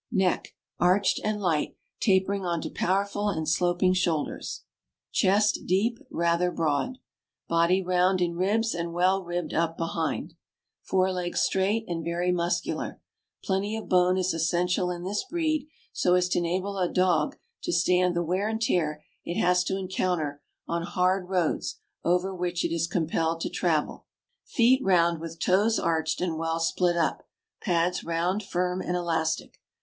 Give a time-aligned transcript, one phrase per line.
[0.11, 4.63] Neck arched and light, tapering onto powerful and sloping shoulders.
[5.11, 6.97] Chest deep, rather broad.
[7.47, 10.33] Body round in ribs and well ribbed up behind.
[10.81, 12.99] Fore legs straight and very muscular.
[13.43, 17.71] Plenty of bone is essential in this breed, so as to enable a dog to
[17.71, 22.73] stand the wear and tear it has to encounter on hard roads over which it
[22.73, 24.07] is compelled to travel.
[24.45, 27.21] Feet round, with toes arched and well split up;
[27.61, 29.59] pads round, firm, and elastic.